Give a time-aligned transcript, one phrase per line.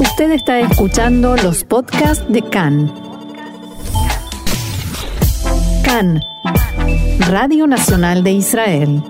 [0.00, 2.86] Usted está escuchando los podcasts de CAN.
[5.84, 6.20] CAN,
[7.18, 9.02] Radio Nacional de Israel.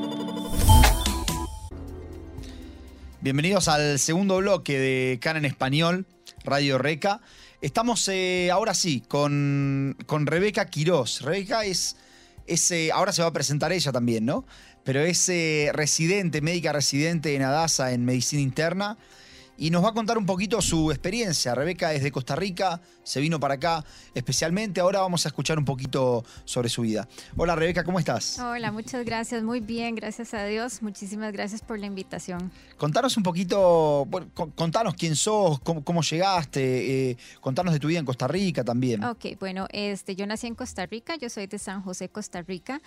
[3.21, 6.07] Bienvenidos al segundo bloque de CAN en español,
[6.45, 7.21] Radio Reca.
[7.61, 11.21] Estamos eh, ahora sí con, con Rebeca Quirós.
[11.21, 11.97] Rebeca es,
[12.47, 14.47] eh, ahora se va a presentar ella también, ¿no?
[14.85, 18.97] Pero es eh, residente, médica residente en Adasa en medicina interna
[19.59, 21.55] y nos va a contar un poquito su experiencia.
[21.55, 24.81] Rebeca es de Costa Rica, se vino para acá especialmente.
[24.81, 27.09] Ahora vamos a escuchar un poquito sobre su vida.
[27.37, 28.39] Hola Rebeca, ¿cómo estás?
[28.39, 29.43] Hola, muchas gracias.
[29.43, 30.81] Muy bien, gracias a Dios.
[30.81, 32.53] Muchísimas gracias por la invitación.
[32.77, 38.07] Contanos un poquito, bueno, contanos quién sos, cómo, llegaste, eh, contanos de tu vida en
[38.07, 39.03] Costa Rica también.
[39.03, 42.81] Ok, bueno, este, yo nací en Costa Rica, yo soy de San José, Costa Rica.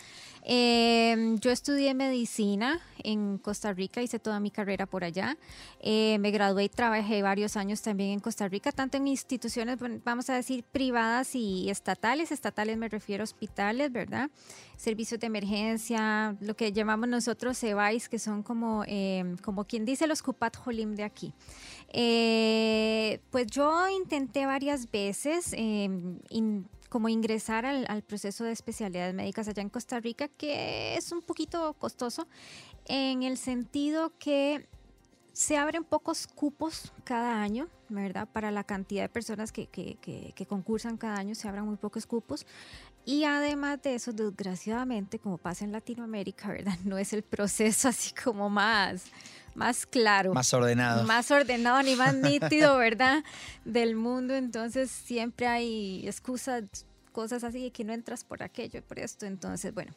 [0.43, 5.37] Em, yo estudié medicina en Costa Rica, hice toda mi carrera por allá.
[5.81, 10.35] Eh, me gradué trabajé varios años también en Costa Rica, tanto en instituciones, vamos a
[10.35, 12.31] decir, privadas y estatales.
[12.31, 14.29] Estatales me refiero a hospitales, ¿verdad?
[14.77, 20.07] Servicios de emergencia, lo que llamamos nosotros CEBAIS, que son como, em, como quien dice
[20.07, 21.33] los Cupat Jolim de aquí.
[21.89, 26.19] Eh, pues yo intenté varias veces em,
[26.91, 31.73] como ingresar al, proceso de especialidades médicas allá en Costa Rica, que es un poquito
[31.75, 32.27] costoso
[32.85, 34.67] en el sentido que
[35.33, 38.27] se abren pocos cupos cada año, ¿verdad?
[38.31, 39.67] Para la cantidad de personas que,
[40.47, 42.45] concursan cada año, se abren muy pocos cupos.
[43.05, 46.77] Y además de eso, desgraciadamente, como pasa en Latinoamérica, ¿verdad?
[46.85, 49.05] No es el proceso así como más,
[49.55, 50.33] más claro.
[50.33, 51.03] Más ordenado.
[51.05, 53.23] Más ordenado ni más nítido, ¿verdad?
[53.65, 54.35] Del mundo.
[54.35, 56.63] Entonces siempre hay excusas,
[57.11, 59.25] cosas así de que no entras por aquello, por esto.
[59.25, 59.93] Entonces, bueno,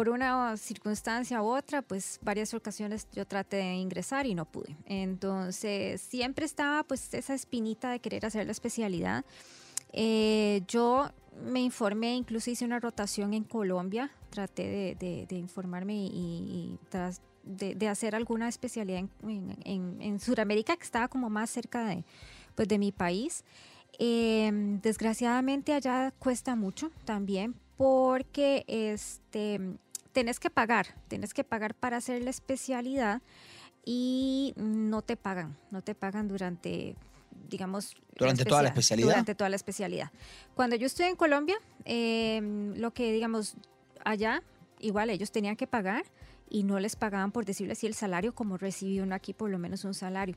[0.00, 4.74] por una circunstancia u otra, pues varias ocasiones yo traté de ingresar y no pude.
[4.86, 9.26] Entonces siempre estaba pues esa espinita de querer hacer la especialidad.
[9.92, 11.10] Eh, yo
[11.44, 18.14] me informé, incluso hice una rotación en Colombia, traté de, informarme y, tras de, hacer
[18.14, 22.04] alguna especialidad en, en, Sudamérica, que estaba como más cerca de,
[22.54, 23.44] pues, de mi país.
[23.98, 29.58] Em, desgraciadamente allá cuesta mucho también porque este,
[30.12, 33.22] tenés que pagar, tenés que pagar para hacer la especialidad
[33.84, 36.96] y no te pagan, no te pagan durante,
[37.48, 37.94] digamos...
[38.16, 39.08] Durante toda la especialidad.
[39.08, 40.10] Durante toda la especialidad.
[40.54, 43.54] Cuando yo estuve en Colombia, em, lo que, digamos,
[44.04, 44.42] allá,
[44.78, 46.04] igual ellos tenían que pagar
[46.48, 49.58] y no les pagaban, por decirlo así, el salario como recibió uno aquí, por lo
[49.58, 50.36] menos un salario.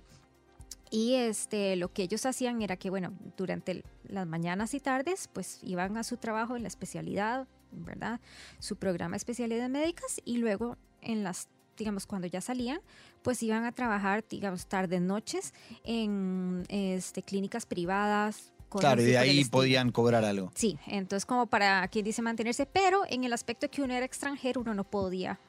[0.90, 5.60] Y este, lo que ellos hacían era que, bueno, durante las mañanas y tardes, pues
[5.64, 8.20] iban a su trabajo en la especialidad, ¿verdad?
[8.60, 11.48] Su programa de especialidades médicas y luego en las
[11.78, 12.82] digamos, cuando ya salían,
[13.22, 18.52] pues iban a trabajar, digamos, tardes, noches en este, clínicas privadas.
[18.70, 20.52] Claro, y de ahí podían cobrar algo.
[20.56, 24.62] Sí, entonces como para quien dice mantenerse, pero en el aspecto que uno era extranjero,
[24.62, 25.40] uno no podía,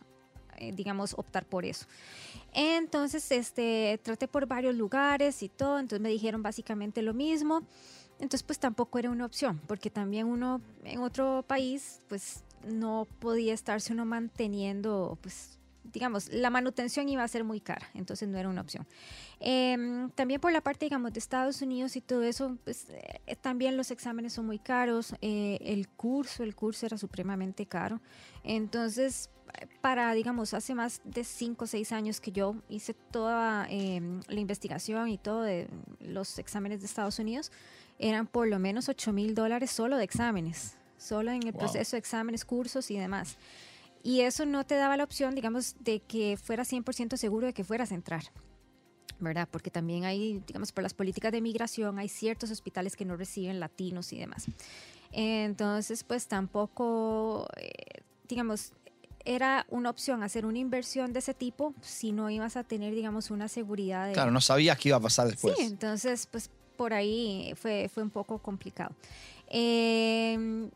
[0.59, 1.87] eh, digamos, optar por eso.
[2.53, 7.63] Entonces, este, traté por varios lugares y todo, entonces me dijeron básicamente lo mismo.
[8.25, 13.53] Entonces, pues tampoco era una opción, porque también uno en otro país, pues no podía
[13.53, 15.59] estarse uno manteniendo, pues
[15.93, 18.87] digamos, la manutención iba a ser muy cara, entonces no era una opción.
[19.41, 23.77] Em, también por la parte, digamos, de Estados Unidos y todo eso, pues eh, también
[23.77, 28.01] los exámenes son muy caros, eh, el curso, el curso era supremamente caro.
[28.43, 29.31] Entonces,
[29.81, 34.41] para, digamos, hace más de 5 o 6 años que yo hice toda em, la
[34.41, 35.69] investigación y todo de
[36.01, 37.53] los exámenes de Estados Unidos,
[37.99, 41.99] eran por lo menos 8 mil dólares solo de exámenes, solo en el proceso de
[41.99, 43.37] exámenes, cursos y demás.
[44.05, 47.65] Y eso no te daba la opción, digamos, de que fueras 100% seguro de que
[47.65, 48.23] fueras a entrar.
[49.19, 49.49] ¿verdad?
[49.51, 53.61] Porque también hay, digamos, por las políticas de migración, hay ciertos hospitales que no reciben
[53.61, 54.47] latinos y demás.
[55.13, 58.73] Entonces, pues tampoco, eh, digamos,
[59.25, 63.31] era una opción hacer una inversión de ese tipo si no ibas a tener, digamos,
[63.31, 64.09] una seguridad.
[64.09, 64.13] De...
[64.13, 65.57] Claro, no sabías qué iba a pasar después.
[65.57, 68.95] Sí, entonces, pues por ahí fue, fue un poco complicado.
[69.47, 70.71] Em,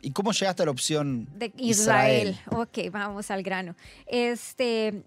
[0.00, 2.38] ¿Y cómo llegaste a la opción de Israel?
[2.50, 3.74] Ok, vamos al grano.
[4.06, 5.02] Este,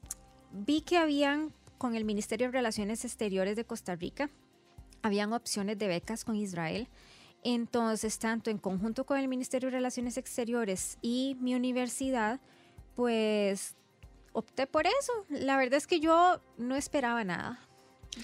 [0.51, 4.29] vi que habían con el Ministerio de Relaciones Exteriores de Costa Rica,
[5.01, 6.87] habían opciones de becas con Israel.
[7.43, 12.39] Entonces, tanto en conjunto con el Ministerio de Relaciones Exteriores y mi universidad,
[12.95, 13.75] pues
[14.33, 15.25] opté por eso.
[15.29, 17.59] La verdad es que yo no esperaba nada.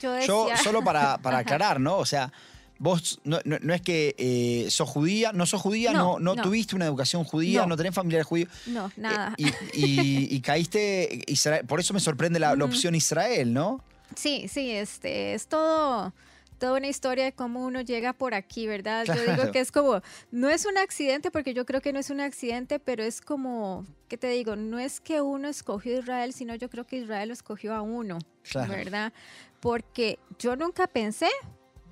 [0.02, 0.14] Yo,
[0.58, 1.98] solo para, aclarar, ¿no?
[1.98, 2.32] O sea,
[2.80, 3.40] vos no,
[3.74, 7.78] es que eh, sos judía, no sos judía, no, no, tuviste una educación judía, no,
[7.78, 8.50] tenés familiares judíos.
[8.66, 9.36] No, nada.
[9.74, 13.82] y, caíste, Israel, por eso me sorprende la, opción Israel, ¿no?
[14.16, 16.14] Sí, sí, este, es todo
[16.58, 19.06] toda una historia de cómo uno llega por aquí, ¿verdad?
[19.06, 20.02] Yo digo que es como,
[20.32, 23.86] no es un accidente, porque yo creo que no es un accidente, pero es como,
[24.08, 24.56] ¿qué te digo?
[24.56, 27.82] No es que uno escogió a Israel, sino yo creo que Israel lo escogió a
[27.82, 28.72] uno, Claro.
[28.72, 29.14] ¿verdad?
[29.60, 31.30] Porque yo nunca pensé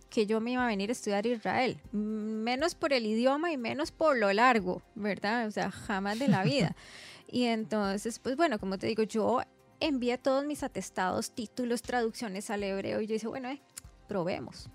[0.09, 3.57] que yo me iba a venir a estudiar a Israel, menos por el idioma y
[3.57, 5.47] menos por lo largo, ¿verdad?
[5.47, 6.75] O sea, jamás de la vida.
[7.27, 9.41] y entonces, pues bueno, como te digo, yo
[9.79, 13.61] envié todos mis atestados, títulos, traducciones al hebreo y yo dije, bueno, eh,
[14.07, 14.69] probemos.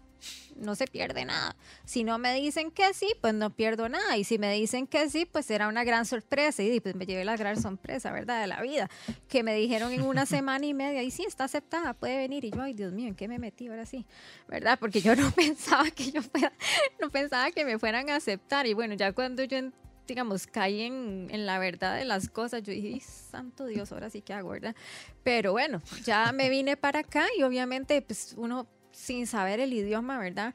[0.56, 1.56] No se pierde nada.
[1.84, 4.16] Si no me dicen que sí, pues no pierdo nada.
[4.16, 6.62] Y si me dicen que sí, pues será una gran sorpresa.
[6.62, 8.40] Y pues me llevé la gran sorpresa, ¿verdad?
[8.40, 8.88] De la vida.
[9.28, 12.44] Que me dijeron en una semana y media, y sí, está aceptada, puede venir.
[12.44, 14.06] Y yo, ay, Dios mío, ¿en qué me metí ahora sí?
[14.48, 14.78] ¿Verdad?
[14.78, 16.52] Porque yo no pensaba que yo fuera,
[17.00, 18.66] no pensaba que me fueran a aceptar.
[18.66, 19.58] Y bueno, ya cuando yo
[20.10, 22.62] digamos, caí en, en la verdad de las cosas.
[22.62, 24.74] Yo dije, "Ay, santo Dios, ahora sí que hago, ¿verdad?
[25.22, 30.18] Pero bueno, ya me vine para acá y obviamente, pues uno sin saber el idioma,
[30.18, 30.54] ¿verdad?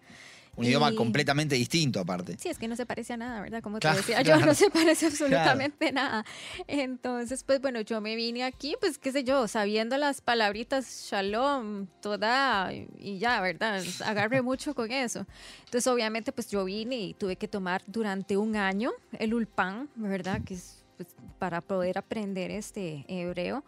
[0.57, 2.37] Un idioma completamente distinto, aparte.
[2.39, 3.61] Sí, es que no se parece a nada, ¿verdad?
[3.61, 4.45] Como Claro, te decía, yo claro.
[4.45, 6.23] no se parece absolutamente nada.
[6.67, 11.87] Entonces, pues bueno, yo me vine aquí, pues qué sé yo, sabiendo las palabritas shalom,
[12.01, 13.83] toda, y ya, ¿verdad?
[14.05, 15.25] Agarré mucho con eso.
[15.65, 20.41] Entonces, obviamente, pues yo vine y tuve que tomar durante un año el ulpan, ¿verdad?
[20.45, 23.65] Que es pues, para poder aprender este hebreo.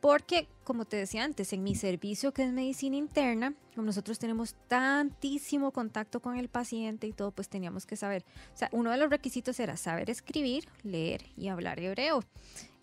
[0.00, 4.54] Porque, como te decía antes, en mi servicio que es medicina interna, como nosotros tenemos
[4.68, 8.24] tantísimo contacto con el paciente y todo, pues teníamos que saber.
[8.54, 12.22] O sea, uno de los requisitos era saber escribir, leer y hablar hebreo.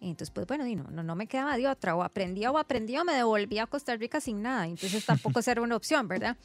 [0.02, 1.96] Entonces, pues bueno, y no, no, no me quedaba de otra.
[1.96, 4.68] O aprendía o aprendía o me devolvía a Costa Rica sin nada.
[4.68, 6.36] Entonces tampoco era una opción, ¿verdad?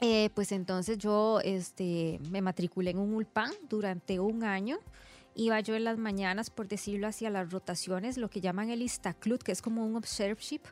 [0.00, 4.78] Eh, pues entonces yo este, me matriculé en un ULPAN durante un año.
[5.38, 8.80] Iba yo en las mañanas, por decirlo así, a las rotaciones, lo que llaman el
[8.80, 10.62] Istaclut, que es como un observeship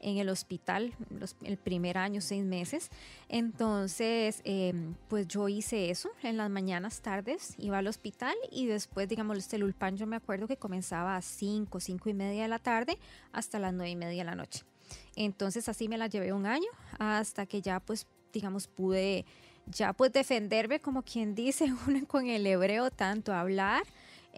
[0.00, 2.88] en el hospital, los- el primer año, seis meses.
[3.28, 4.72] Entonces, eh,
[5.08, 9.64] pues yo hice eso en las mañanas, tardes, iba al hospital y después, digamos, el
[9.64, 12.98] Ulpan yo me acuerdo que comenzaba a 5, 5 y media de la tarde
[13.32, 14.64] hasta las 9 y media de la noche.
[15.14, 16.68] Entonces así me la llevé un año
[16.98, 19.24] hasta que ya pues digamos pude
[19.66, 23.82] ya pues defenderme como quien dice uno con el hebreo tanto hablar,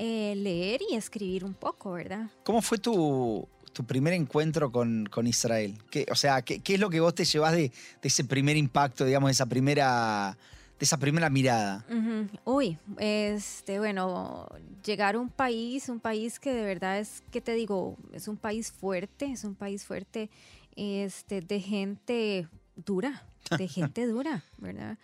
[0.00, 2.30] eh, leer y escribir un poco, ¿verdad?
[2.44, 5.76] ¿Cómo fue tu, tu primer encuentro con, con Israel?
[5.90, 8.56] ¿Qué, o sea, ¿qué, qué es lo que vos te llevas de, de ese primer
[8.56, 10.38] impacto, digamos, de esa primera,
[10.78, 11.84] de esa primera mirada?
[11.90, 12.28] Ujú.
[12.44, 14.46] Uy, este, bueno,
[14.84, 17.96] llegar a un país, un país que de verdad es, ¿qué te digo?
[18.12, 20.30] Es un país fuerte, es un país fuerte,
[20.76, 23.24] este, de gente dura,
[23.58, 24.96] de gente dura, ¿verdad?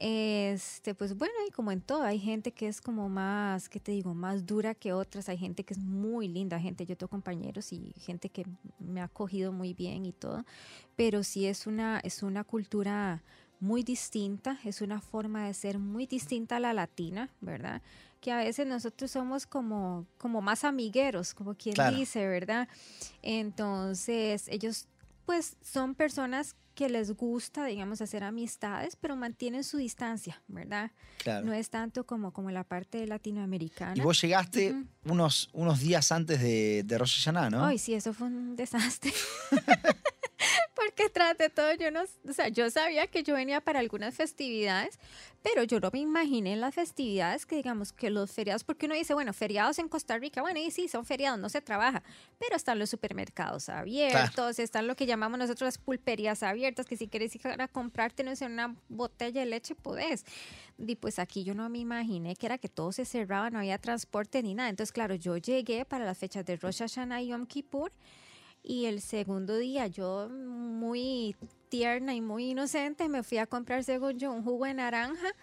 [0.00, 3.90] Este, pues bueno, y como en todo, hay gente que es como más, ¿qué te
[3.90, 4.14] digo?
[4.14, 7.92] Más dura que otras, hay gente que es muy linda, gente, yo tengo compañeros y
[7.98, 8.46] gente que
[8.78, 10.44] me ha acogido muy bien y todo,
[10.94, 13.24] pero sí es una, es una cultura
[13.58, 17.82] muy distinta, es una forma de ser muy distinta a la latina, ¿verdad?
[18.20, 21.96] Que a veces nosotros somos como, como más amigueros, como quien Claro.
[21.96, 22.68] dice, ¿verdad?
[23.20, 24.86] Entonces, ellos
[25.28, 30.90] pues son personas que les gusta, digamos, hacer amistades, pero mantienen su distancia, ¿verdad?
[31.18, 31.44] Claro.
[31.44, 33.92] No es tanto como, como la parte latinoamericana.
[33.94, 37.62] y vos llegaste unos, unos días antes de, de Rosh Hashanah, ¿no?
[37.62, 39.12] Ay, sí, eso fue un desastre.
[40.78, 44.14] Porque tras de todo, yo no, o sea, yo sabía que yo venía para algunas
[44.14, 44.96] festividades,
[45.42, 48.94] pero yo no me imaginé en las festividades que digamos que los feriados, porque uno
[48.94, 52.04] dice, bueno, feriados en Costa Rica, bueno, y sí, son feriados, no se trabaja,
[52.38, 57.08] pero están los supermercados abiertos, están lo que llamamos nosotros las pulperías abiertas, que si
[57.08, 60.24] quieres ir a comprarte, no sé, una botella de leche, podés.
[60.78, 63.78] Y pues aquí yo no me imaginé que era que todo se cerraba, no había
[63.78, 64.68] transporte ni nada.
[64.68, 67.90] Entonces, claro, yo llegué para las fechas de Rosh Hashanah y Yom Kippur,
[68.62, 71.36] y el segundo día yo muy
[71.68, 75.34] tierna y muy inocente me fui a comprar según yo un jugo de naranja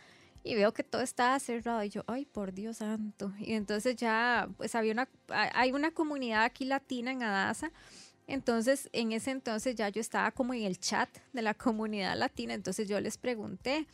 [0.46, 3.34] y veo que todo estaba cerrado y yo, ay, por Dios santo.
[3.40, 7.72] Y entonces ya, pues había una, hay una comunidad aquí latina en Adasa.
[8.28, 12.54] Entonces, en ese entonces ya yo estaba como en el chat de la comunidad latina.
[12.54, 13.88] Entonces yo les pregunté,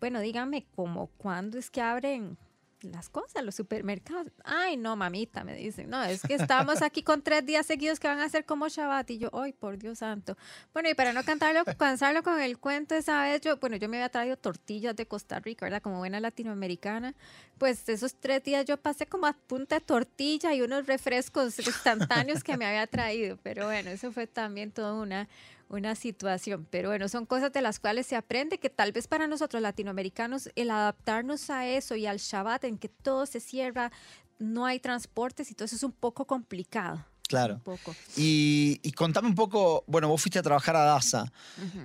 [0.00, 2.36] bueno, dígame, ¿cómo, cuándo es que abren
[2.82, 4.32] las cosas, los supermercados.
[4.44, 5.90] Ay, no, mamita, me dicen.
[5.90, 9.10] No, es que estamos aquí con tres días seguidos que van a ser como Shabbat.
[9.10, 10.36] Y yo, ay, por Dios santo.
[10.72, 13.96] Bueno, y para no cantarlo, cansarlo con el cuento esa vez, yo, bueno, yo me
[13.96, 15.82] había traído tortillas de Costa Rica, ¿verdad?
[15.82, 17.14] Como buena latinoamericana.
[17.58, 22.44] Pues esos tres días yo pasé como a punta de tortilla y unos refrescos instantáneos
[22.44, 23.38] que me había traído.
[23.42, 25.28] Pero bueno, eso fue también toda una
[25.68, 26.66] una situación.
[26.70, 30.50] Pero bueno, son cosas de las cuales se aprende que tal vez para nosotros latinoamericanos
[30.54, 33.90] el adaptarnos a eso y al Shabbat en que todo se cierra,
[34.38, 37.04] no hay transportes y todo eso es un poco complicado.
[37.28, 37.54] Claro.
[37.54, 37.94] Un poco.
[38.16, 41.32] Y, y contame un poco, bueno, vos fuiste a trabajar a DASA.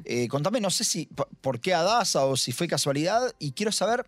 [0.05, 1.09] Eh, contame, no sé si
[1.41, 3.33] por qué a DASA o si fue casualidad.
[3.39, 4.05] Y quiero saber,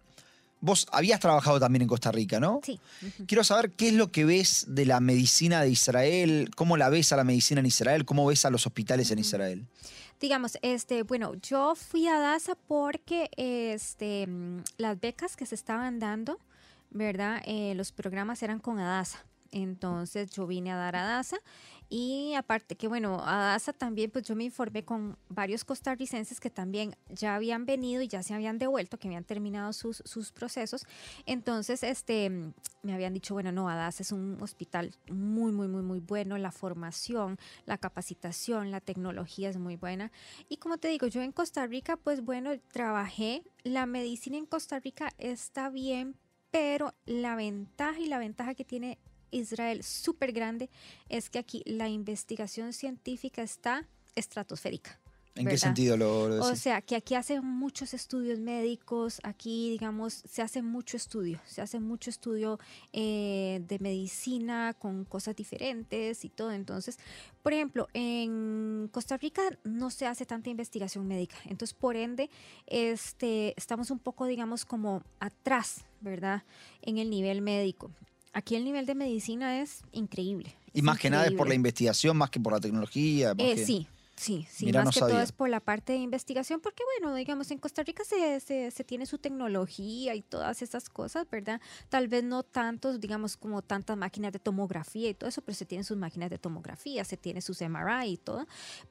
[0.63, 2.62] vos habías trabajado también en Costa Rica, ¿no?
[2.63, 2.79] Sí.
[3.27, 7.12] Quiero saber qué es lo que ves de la medicina de Israel, cómo la ves
[7.12, 9.20] a la medicina en Israel, cómo ves a los hospitales en.
[9.20, 9.65] Israel.
[10.22, 16.00] Digamos, este, bueno, yo fui a DASA porque este, mm, las becas que se estaban
[16.00, 16.39] dando,
[16.91, 17.41] ¿verdad?
[17.46, 19.25] Eh, los programas eran con ADASA.
[19.51, 21.38] Entonces yo vine a dar a DASA
[21.95, 26.50] y aparte que bueno, a DASA también pues yo me informé con varios costarricenses que
[26.50, 30.88] también ya habían venido y ya se habían devuelto, que habían terminado sus, sus procesos.
[31.27, 35.83] Entonces este, mm, me habían dicho, bueno, no, ADASA es un hospital muy, muy, muy,
[35.83, 40.12] muy bueno, la formación, la capacitación, la tecnología es muy buena.
[40.50, 43.43] Y como te digo, yo en Costa Rica, pues bueno, trabajé.
[43.63, 46.15] La medicina en Costa Rica está bien,
[46.50, 48.97] pero la ventaja y la ventaja que tiene
[49.33, 50.69] Israel súper grande
[51.09, 54.99] es que aquí la investigación científica está estratosférica.
[55.35, 60.13] ¿En qué sentido lo, lo O sea, que aquí hacen muchos estudios médicos, aquí, digamos,
[60.13, 62.59] se hace mucho estudio, se hace mucho estudio
[62.91, 66.51] eh, de medicina con cosas diferentes y todo.
[66.51, 66.99] Entonces,
[67.41, 71.37] por ejemplo, en Costa Rica no se hace tanta investigación médica.
[71.45, 72.29] Entonces, por ende,
[72.67, 76.43] este, estamos un poco, digamos, como atrás, ¿verdad?
[76.83, 77.89] En el nivel médico.
[78.33, 80.53] Aquí el nivel de medicina es increíble.
[80.73, 83.33] y es más que nada es por la investigación, más que por la tecnología.
[83.35, 84.65] más Eh, que- sí, sí, sí.
[84.65, 85.13] Mira, más no que sabía.
[85.15, 88.71] todo es por la parte de investigación, porque bueno, digamos, en Costa Rica se, se,
[88.71, 91.61] se tiene su tecnología y todas esas cosas, ¿verdad?
[91.89, 95.65] Tal vez no tantos, digamos, como tantas máquinas de tomografía y todo eso, pero se
[95.65, 98.47] tienen sus máquinas de tomografía, se tiene sus MRI y todo.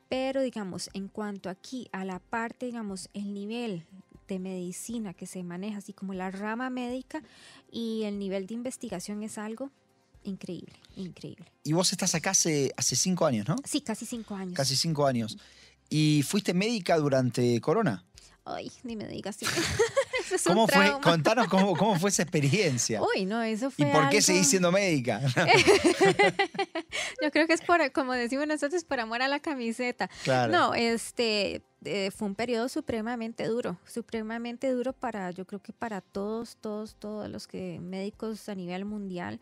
[0.09, 3.85] Pero, digamos, en cuanto aquí a la parte, digamos, el nivel
[4.29, 7.23] de medicina que se maneja, así como la rama médica
[7.71, 9.71] y el nivel de investigación es algo
[10.25, 11.47] increíble, increíble.
[11.65, 13.57] Y vos estás acá hace, hace cinco años, ¿no?
[13.65, 14.55] Sí, casi cinco años.
[14.55, 15.37] Casi cinco años.
[15.89, 18.05] ¿Y fuiste médica durante Corona?
[18.45, 19.47] Ay, ni me digas así.
[20.25, 21.01] Eso es ¿Cómo un fue?
[21.01, 23.01] Contanos cómo, cómo fue esa experiencia.
[23.03, 25.21] Uy, no, eso ¿Y fue por qué seguís siendo médica?
[27.23, 30.09] Yo creo que es por, como decimos nosotros, por amor a la camiseta.
[30.25, 30.53] claro.
[30.53, 36.01] No, este eh, fue un periodo supremamente duro, supremamente duro para, yo creo que para
[36.01, 39.41] todos, todos, todos los que médicos a nivel mundial,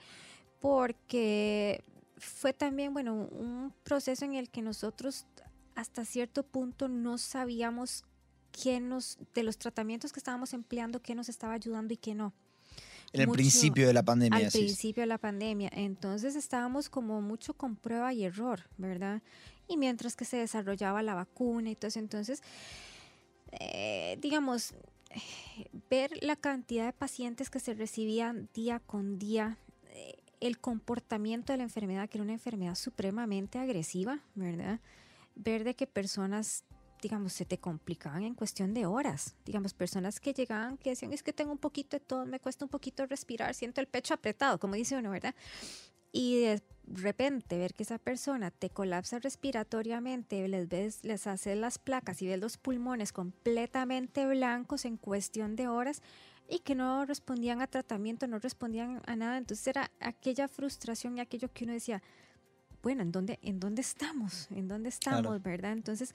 [0.60, 1.82] porque
[2.16, 5.26] fue también, bueno, un proceso en el que nosotros
[5.74, 8.04] hasta cierto punto no sabíamos
[8.52, 12.32] qué nos, de los tratamientos que estábamos empleando, qué nos estaba ayudando y qué no.
[13.12, 14.46] en el mucho principio de la pandemia.
[14.46, 15.70] al principio de la pandemia.
[15.72, 19.22] Entonces estábamos como mucho con prueba y error, ¿verdad?
[19.70, 22.42] Y mientras que se desarrollaba la vacuna y todo eso, entonces,
[23.52, 24.74] eh, digamos,
[25.88, 29.58] ver la cantidad de pacientes que se recibían día con día,
[29.90, 34.80] eh, el comportamiento de la enfermedad, que era una enfermedad supremamente agresiva, ¿verdad?
[35.36, 36.64] Ver de que personas
[37.00, 39.34] digamos, se te complicaban en cuestión de horas.
[39.46, 42.66] Digamos, personas que llegaban que decían, es que tengo un poquito de todo, me cuesta
[42.66, 45.34] un poquito respirar, siento el pecho apretado, como dice uno, ¿verdad?
[46.12, 51.78] Y de repente ver que esa persona te colapsa respiratoriamente, les ves, les haces las
[51.78, 56.02] placas y ves los pulmones completamente blancos en cuestión de horas
[56.48, 59.38] y que no respondían a tratamiento, no respondían a nada.
[59.38, 62.02] Entonces era aquella frustración y aquello que uno decía,
[62.82, 64.48] bueno, ¿en dónde, en dónde estamos?
[64.50, 65.22] ¿En dónde estamos?
[65.22, 65.40] Claro.
[65.40, 65.72] ¿Verdad?
[65.72, 66.14] Entonces,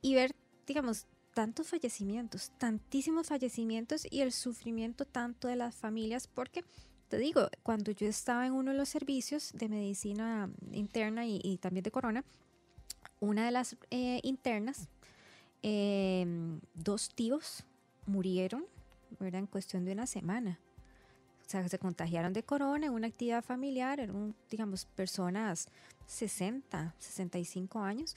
[0.00, 0.34] y ver,
[0.66, 6.64] digamos, tantos fallecimientos, tantísimos fallecimientos y el sufrimiento tanto de las familias, porque
[7.12, 11.58] te digo, cuando yo estaba en uno de los servicios de medicina interna y, y
[11.58, 12.24] también de corona,
[13.20, 14.88] una de las eh, internas,
[15.62, 16.24] eh,
[16.72, 17.64] dos tíos
[18.06, 18.64] murieron,
[19.20, 19.40] ¿verdad?
[19.40, 20.58] En cuestión de una semana.
[21.46, 25.68] O sea, se contagiaron de corona en una actividad familiar, eran, digamos, personas
[26.06, 28.16] 60, 65 años,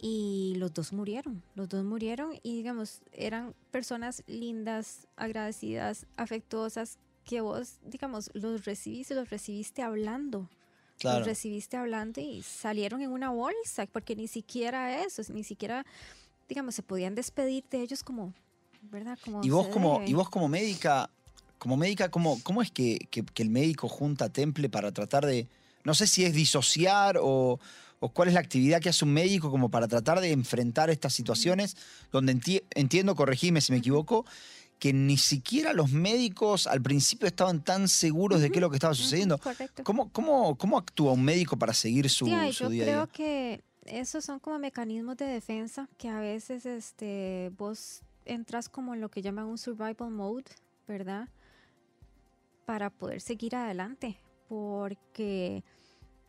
[0.00, 1.42] y los dos murieron.
[1.56, 9.14] Los dos murieron y, digamos, eran personas lindas, agradecidas, afectuosas, que vos, digamos, los recibiste,
[9.14, 10.48] los recibiste hablando.
[10.98, 11.18] Claro.
[11.18, 15.84] Los recibiste hablando y salieron en una bolsa, porque ni siquiera eso, ni siquiera,
[16.48, 18.32] digamos, se podían despedir de ellos como,
[18.90, 19.18] ¿verdad?
[19.24, 20.10] Como Y vos como, debe.
[20.10, 21.10] y vos como médica,
[21.58, 25.46] como médica, ¿cómo, cómo es que, que- que el médico junta temple para tratar de,
[25.84, 27.60] no sé si es disociar o,
[28.00, 31.12] o cuál es la actividad que hace un médico como para tratar de enfrentar estas
[31.14, 31.76] situaciones,
[32.10, 34.24] donde enti- entiendo, corregime si me equivoco,
[34.78, 38.76] que ni siquiera los médicos al principio estaban tan seguros de qué es lo que
[38.76, 39.38] estaba sucediendo.
[39.38, 39.82] correcto.
[39.84, 43.06] ¿Cómo, cómo, ¿Cómo actúa un médico para seguir su, Sí, su yo día a creo
[43.06, 43.12] día?
[43.12, 49.00] que esos son como mecanismos de defensa que a veces este, vos entras como en
[49.00, 50.44] lo que llaman un survival mode,
[50.86, 51.28] ¿verdad?
[52.66, 54.18] Para poder seguir adelante.
[54.48, 55.62] Porque,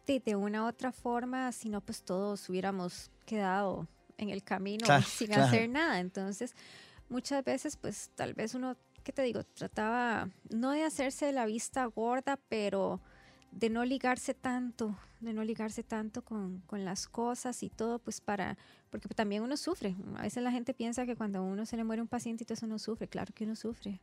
[0.08, 3.88] de, de una u otra forma, si no, pues todos hubiéramos quedado
[4.18, 5.44] en el camino Claro, sin claro.
[5.46, 6.00] hacer nada.
[6.00, 6.54] Entonces,
[7.10, 9.44] muchas veces, pues tal vez uno, ¿qué te digo?
[9.44, 13.02] Trataba no de hacerse la vista gorda, pero
[13.52, 18.22] de no ligarse tanto, de no ligarse tanto con, con las cosas y todo, pues
[18.22, 18.58] para,
[18.90, 19.96] porque también uno sufre.
[20.18, 22.46] A veces la gente piensa que cuando a uno se le muere un paciente y
[22.46, 23.08] todo eso no sufre.
[23.08, 24.00] Claro que uno sufre.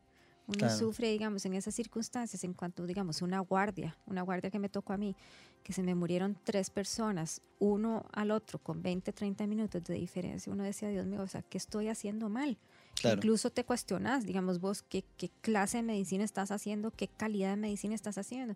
[0.49, 0.77] Uno Claro.
[0.77, 4.93] sufre, digamos, en esas circunstancias, en cuanto, digamos, una guardia, una guardia que me tocó
[4.93, 5.17] a mí,
[5.65, 10.53] que se me murieron tres personas, uno al otro, con 20, 30 minutos de diferencia.
[10.53, 12.59] Uno decía, Dios mío, o sea, ¿qué estoy haciendo mal?
[13.01, 13.17] Claro.
[13.17, 17.57] Incluso te cuestionas, digamos vos, ¿qué, qué clase de medicina estás haciendo, qué calidad de
[17.57, 18.55] medicina estás haciendo.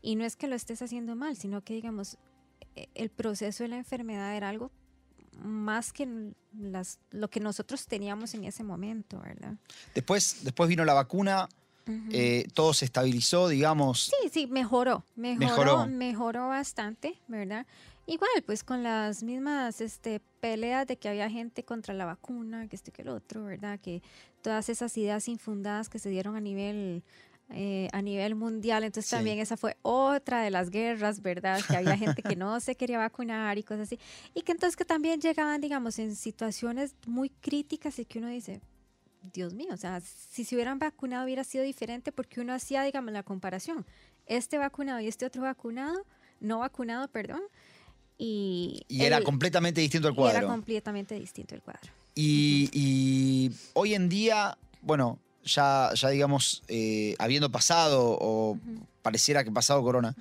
[0.00, 2.16] Y no es que lo estés haciendo mal, sino que, digamos,
[2.76, 4.70] e- el proceso de la enfermedad era algo
[5.42, 9.56] más que las, lo que nosotros teníamos en ese momento, ¿verdad?
[9.94, 11.48] Después, después vino la vacuna,
[12.12, 14.10] eh, todo se estabilizó, digamos.
[14.22, 15.86] Sí, sí, mejoró, mejoró, Mejoró.
[15.86, 17.66] mejoró, bastante, ¿verdad?
[18.06, 22.76] Igual, pues con las mismas este, peleas de que había gente contra la vacuna, que
[22.76, 23.78] esto y que lo otro, ¿verdad?
[23.80, 24.02] Que
[24.42, 27.02] todas esas ideas infundadas que se dieron a nivel
[27.52, 29.16] eh, a nivel mundial, entonces Sí.
[29.16, 31.60] también esa fue otra de las guerras, ¿verdad?
[31.68, 33.98] Que había gente que no se quería vacunar y cosas así,
[34.34, 38.60] y que entonces que también llegaban, digamos, en situaciones muy críticas y que uno dice,
[39.32, 43.12] Dios mío, o sea, si se hubieran vacunado hubiera sido diferente porque uno hacía, digamos,
[43.12, 43.84] la comparación.
[44.26, 46.04] Este vacunado y este otro vacunado,
[46.40, 47.40] no vacunado, perdón.
[48.18, 50.48] Y, Y era completamente distinto el y era cuadro.
[50.48, 51.90] completamente distinto el cuadro.
[52.14, 58.58] Y, y hoy en día, bueno, ya, ya digamos, eh, habiendo pasado o
[59.02, 60.14] pareciera que pasado corona,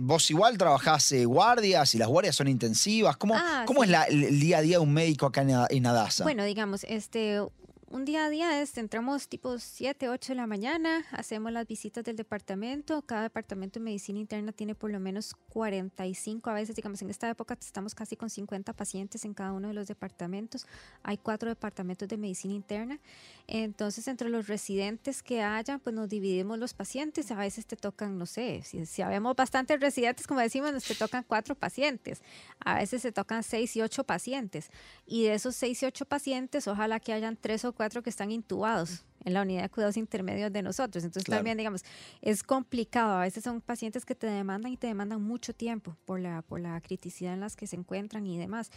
[0.00, 3.16] vos igual trabajás eh, guardias y las guardias son intensivas.
[3.16, 3.84] ¿Cómo, Ah, cómo sí.
[3.86, 6.24] es la- el, día a día de un médico acá en, en Adasa?
[6.24, 7.40] Bueno, digamos, este,
[7.88, 12.04] un día a día es, entramos tipo 7, 8 de la mañana, hacemos las visitas
[12.04, 13.00] del departamento.
[13.02, 17.30] Cada departamento de medicina interna tiene por lo menos 45, a veces, digamos, en esta
[17.30, 20.66] época estamos casi con 50 pacientes en cada uno de los departamentos.
[21.04, 22.98] Hay cuatro departamentos de medicina interna.
[23.46, 27.30] Entonces, entre los residentes que haya, pues nos dividimos los pacientes.
[27.30, 30.96] A veces te tocan, no sé, si, si habemos bastantes residentes, como decimos, nos te
[30.96, 32.20] tocan cuatro pacientes.
[32.58, 34.70] A veces se tocan seis y ocho pacientes.
[35.06, 38.30] Y de esos seis y ocho pacientes, ojalá que hayan tres o cuatro que están
[38.30, 41.02] intubados en la unidad de cuidados intermedios de nosotros.
[41.04, 41.38] Entonces Claro.
[41.40, 41.82] también, digamos,
[42.22, 43.14] es complicado.
[43.14, 46.60] A veces son pacientes que te demandan y te demandan mucho tiempo por la, por
[46.60, 48.70] la criticidad en las que se encuentran y demás.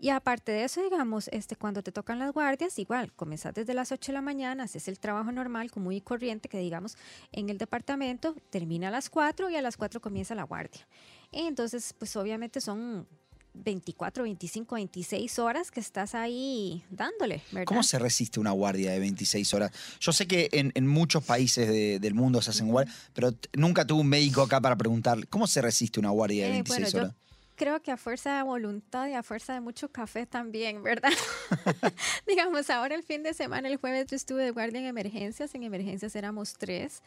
[0.00, 3.92] Y aparte de eso, digamos, este, cuando te tocan las guardias, igual, comenzás desde las
[3.92, 6.96] 8 de la mañana, haces el trabajo normal, común y corriente, que digamos,
[7.32, 10.86] en el departamento, termina a las 4 y a las 4 comienza la guardia.
[11.30, 13.06] Entonces, pues obviamente son
[13.54, 17.64] 24, 25, 26 horas que estás ahí dándole, ¿verdad?
[17.66, 19.70] ¿Cómo se resiste una guardia de 26 horas?
[20.00, 23.86] Yo sé que en, en muchos países de- del mundo se hacen guardias, pero nunca
[23.86, 26.98] tuve un médico acá para preguntar, ¿cómo se resiste una guardia de Eh, 26 bueno,
[27.06, 27.14] horas?
[27.14, 27.20] yo
[27.56, 31.12] creo que a fuerza de voluntad y a fuerza de mucho café también, ¿verdad?
[32.26, 35.54] Digamos, ahora el fin de semana, el jueves, yo estuve de guardia en emergencias.
[35.54, 37.02] En emergencias éramos tres.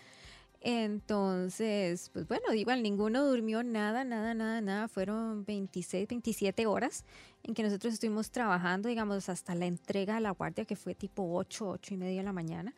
[0.69, 4.89] Entonces, pues bueno, igual ninguno durmió nada, nada, nada, nada.
[4.89, 7.05] Fueron 26, 27 horas
[7.43, 11.23] en que nosotros estuvimos trabajando, digamos, hasta la entrega a la guardia, que fue tipo
[11.37, 12.75] 8, 8 y media de la mañana.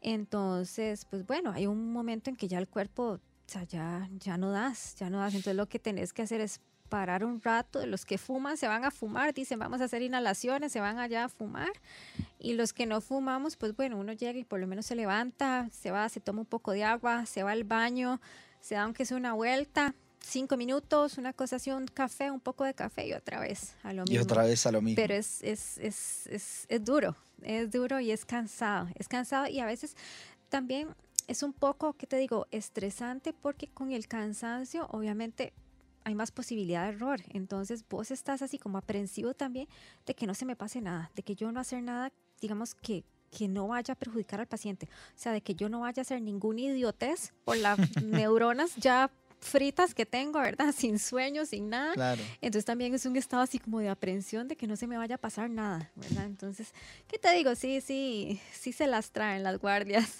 [0.00, 4.38] Entonces, pues bueno, hay un momento en que ya el cuerpo, o sea, ya, ya
[4.38, 5.34] no das, ya no das.
[5.34, 7.84] Entonces lo que tenés que hacer es parar un rato.
[7.86, 11.24] Los que fuman se van a fumar, dicen vamos a hacer inhalaciones, se van allá
[11.24, 11.70] a fumar.
[12.38, 15.68] Y los que no fumamos, pues bueno, uno llega y por lo menos se levanta,
[15.72, 18.20] se va, se toma un poco de agua, se va al baño,
[18.60, 22.64] se da aunque sea una vuelta, cinco minutos, una cosa así, un café, un poco
[22.64, 24.24] de café y otra vez a lo Y mismo.
[24.24, 24.96] otra vez a lo mismo.
[24.96, 29.60] Pero es, es, es, es, es duro, es duro y es cansado, es cansado y
[29.60, 29.96] a veces
[30.48, 30.88] también
[31.28, 35.52] es un poco, ¿qué te digo?, estresante porque con el cansancio obviamente
[36.04, 37.20] hay más posibilidad de error.
[37.30, 39.68] Entonces vos estás así como aprensivo también
[40.06, 43.04] de que no se me pase nada, de que yo no hacer nada, digamos que
[43.30, 44.88] que no vaya a perjudicar al paciente.
[45.14, 49.10] O sea, de que yo no vaya a hacer ningún idiotez por las neuronas ya
[49.40, 50.74] fritas que tengo, ¿verdad?
[50.76, 51.94] Sin sueño, sin nada.
[51.94, 52.22] Claro.
[52.40, 55.16] Entonces también es un estado así como de aprensión de que no se me vaya
[55.16, 56.26] a pasar nada, ¿verdad?
[56.26, 56.72] Entonces,
[57.06, 57.54] ¿qué te digo?
[57.54, 60.18] Sí, sí, sí se las traen las guardias.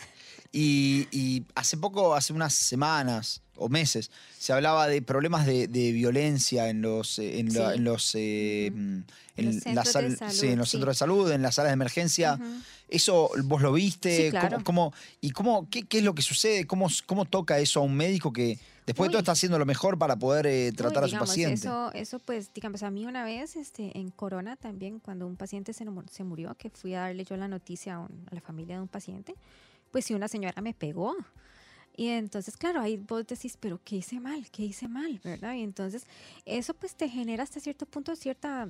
[0.50, 5.92] Y, y hace poco, hace unas semanas o meses, se hablaba de problemas de, de
[5.92, 7.76] violencia en los, en, la- Sí.
[7.78, 8.98] en los, eh, mm,
[9.36, 10.70] En los la centros de sal- sí, salud, en los sí.
[10.72, 12.40] centros de salud, en las salas de emergencia.
[12.88, 14.16] ¿Eso vos lo viste?
[14.16, 14.64] Sí, ¿Cómo- claro.
[14.64, 16.66] cómo- ¿Y cómo, qué, qué es lo que sucede?
[16.66, 19.98] ¿Cómo, cómo toca eso a un médico que después de todo está haciendo lo mejor
[19.98, 21.54] para poder eh, tratar Uy, a su paciente?
[21.54, 25.72] Eso, eso, pues, digamos, a mí una vez este, en Corona también, cuando un paciente
[25.74, 28.76] se, se murió, que fui a darle yo la noticia a, un- a la familia
[28.76, 29.34] de un paciente,
[29.90, 31.16] pues sí, una señora me pegó.
[31.96, 34.48] Y entonces, claro, ahí vos decís, pero ¿qué hice mal?
[34.50, 35.20] ¿Qué hice mal?
[35.24, 35.54] ¿Verdad?
[35.54, 36.06] Y entonces
[36.44, 38.68] eso pues te genera hasta cierto punto cierta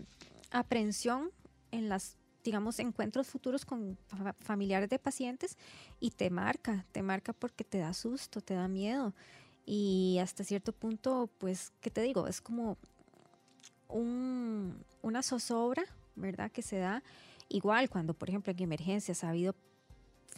[0.50, 1.30] aprensión
[1.70, 2.16] en las
[2.48, 3.98] digamos, encuentros futuros con
[4.40, 5.58] familiares de pacientes
[6.00, 9.14] y te marca, te marca porque te da susto, te da miedo.
[9.66, 12.26] Y hasta cierto punto, pues, ¿qué te digo?
[12.26, 12.78] Es como
[13.88, 15.84] un, una zozobra,
[16.16, 16.50] ¿verdad?
[16.50, 17.02] Que se da
[17.50, 19.54] igual cuando, por ejemplo, en emergencias ha habido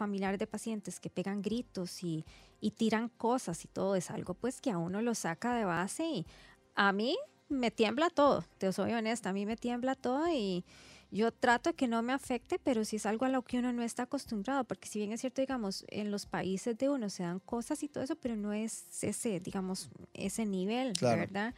[0.00, 2.24] familiares de pacientes que pegan gritos y,
[2.58, 6.04] y tiran cosas y todo es algo pues que a uno lo saca de base
[6.06, 6.26] y
[6.74, 7.18] a mí
[7.50, 10.64] me tiembla todo, te soy honesta, a mí me tiembla todo y
[11.10, 13.82] yo trato que no me afecte, pero si es algo a lo que uno no
[13.82, 17.40] está acostumbrado, porque si bien es cierto, digamos, en los países de uno se dan
[17.40, 21.52] cosas y todo eso, pero no es ese, digamos, ese nivel, ¿verdad?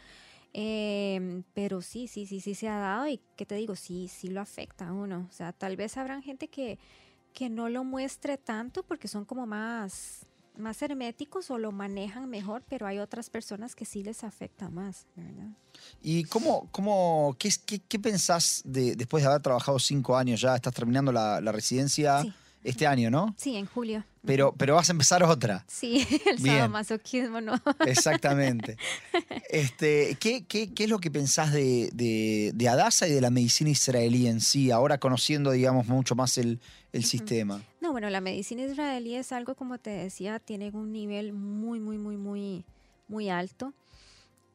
[0.55, 4.29] Em, pero sí, sí, sí, sí se ha dado y qué te digo, sí, sí
[4.29, 5.27] lo afecta a uno.
[5.31, 6.79] O sea, tal vez habrán gente que,
[7.33, 12.63] que no lo muestre tanto porque son como más más herméticos o lo manejan mejor,
[12.69, 15.49] pero hay otras personas que sí les afecta más, ¿verdad?
[16.03, 17.51] ¿Y cómo, cómo qué,
[17.89, 20.55] qué, pensás de, después de haber trabajado cinco años ya?
[20.55, 22.23] Estás terminando la, residencia
[22.65, 23.35] este año, ¿no?
[23.37, 24.05] Sí, en julio.
[24.25, 25.65] Pero, pero vas a empezar otra.
[25.67, 27.55] Sí, el sadomasoquismo, ¿no?
[27.87, 28.77] Exactamente.
[29.49, 33.29] Este, ¿qué, qué, qué es lo que pensás de, de, de, Adasa y de la
[33.29, 36.59] medicina israelí en sí, ahora conociendo, digamos, mucho más el,
[36.95, 37.61] el sistema?
[37.83, 41.99] No, bueno, la medicina israelí es algo, como te decía, tiene un nivel muy, muy,
[41.99, 42.65] muy, muy,
[43.09, 43.75] muy alto.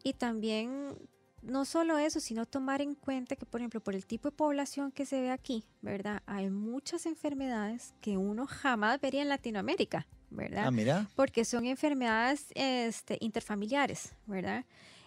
[0.01, 0.95] Y también
[1.41, 4.91] no solo eso, sino tomar en cuenta que, por ejemplo, por el tipo de población
[4.91, 6.21] que se ve aquí, ¿verdad?
[6.25, 10.65] Hay muchas enfermedades que uno jamás vería en Latinoamérica, ¿verdad?
[10.67, 11.07] Ah, mira.
[11.15, 14.65] Porque son enfermedades este, interfamiliares, ¿verdad?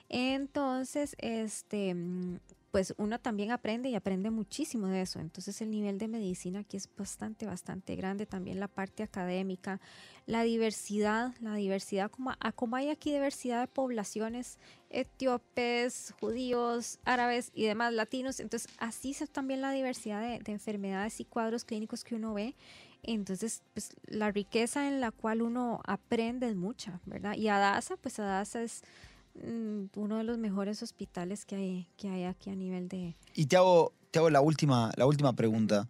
[0.08, 1.94] Entonces, este,
[2.70, 5.18] pues uno también aprende y aprende muchísimo de eso.
[5.18, 8.26] Entonces el nivel de medicina aquí es bastante, bastante grande.
[8.26, 9.80] También la parte académica,
[10.26, 14.58] la diversidad, la diversidad, como, como hay aquí diversidad de poblaciones,
[14.90, 18.38] etíopes, judíos, árabes y demás latinos.
[18.38, 22.54] Entonces así es también la diversidad de, de enfermedades y cuadros clínicos que uno ve.
[23.02, 27.34] Entonces, pues la riqueza en la cual uno aprende es mucha, ¿verdad?
[27.34, 28.82] Y Adasa, pues Adasa es
[29.34, 33.16] uno de los mejores hospitales que hay, que hay aquí a nivel de...
[33.34, 35.88] Y te hago, te hago la, última, la última pregunta.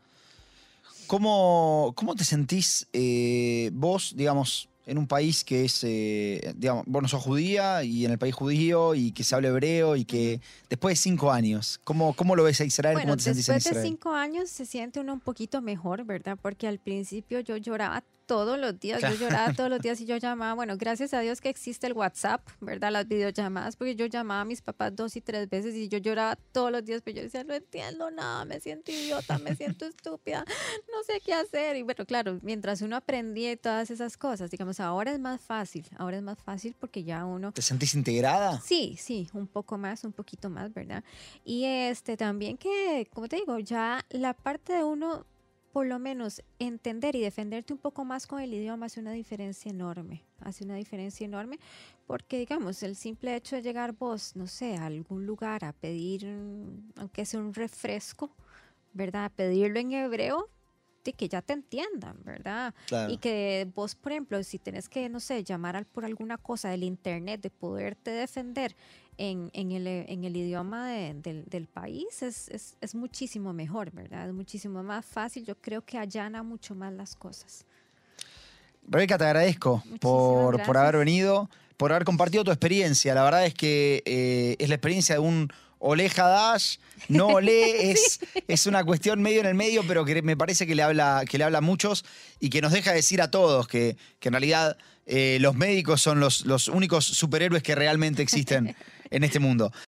[1.07, 7.03] ¿Cómo, cómo te sentís eh, vos, digamos, en un país que es, eh, digamos, vos
[7.03, 10.40] no sos judía y en el país judío y que se habla hebreo y que
[10.68, 12.98] después de cinco años, ¿cómo, cómo lo ves a Israel?
[13.00, 13.62] ¿Cómo te sentís en Israel?
[13.62, 16.38] Después de cinco años se siente uno un poquito mejor, ¿verdad?
[16.40, 20.16] Porque al principio yo lloraba todos los días, yo lloraba todos los días y yo
[20.16, 22.93] llamaba, bueno, gracias a Dios que existe el WhatsApp, ¿verdad?
[22.93, 26.37] Las videollamadas, porque yo llamaba a mis papás dos y tres veces y yo lloraba
[26.53, 30.45] todos los días, pero yo decía, no entiendo nada, me siento idiota, me siento estúpida,
[30.93, 31.75] no sé qué hacer.
[31.75, 36.19] Y bueno, claro, mientras uno aprendía todas esas cosas, digamos, ahora es más fácil, ahora
[36.19, 37.51] es más fácil porque ya uno...
[37.51, 38.61] ¿Te sentís integrada?
[38.61, 41.03] Sí, sí, un poco más, un poquito más, ¿verdad?
[41.45, 45.27] Y este también que, como te digo, ya la parte de uno
[45.72, 49.70] por lo menos entender y defenderte un poco más con el idioma hace una diferencia
[49.70, 51.59] enorme, hace una diferencia enorme,
[52.06, 56.26] porque digamos, el simple hecho de llegar vos, no sé, a algún lugar a pedir,
[56.96, 58.35] aunque sea un refresco,
[58.92, 59.30] ¿verdad?
[59.35, 60.48] pedirlo en hebreo,
[61.04, 62.74] de que ya te entiendan, ¿verdad?
[63.09, 66.83] Y que vos, por ejemplo, si tenés que, no sé, llamar por alguna cosa del
[66.83, 68.76] internet, de poderte defender
[69.20, 74.26] en, en, el, en el, idioma del, del, país es, es, es, muchísimo mejor, ¿verdad?
[74.26, 75.44] Es muchísimo más fácil.
[75.44, 77.66] Yo creo que allana mucho más las cosas.
[78.88, 83.14] Rebeca, te agradezco por, por, haber venido, por haber compartido tu experiencia.
[83.14, 86.77] La verdad es que eh, es la experiencia de un Oleja Dash,
[87.09, 90.75] no Ole, es, es una cuestión medio en el medio, pero que me parece que
[90.75, 92.05] le habla, que le habla a muchos
[92.38, 96.21] y que nos deja decir a todos que, que en realidad eh, los médicos son
[96.21, 98.77] los, los únicos superhéroes que realmente existen
[99.11, 99.73] en este mundo.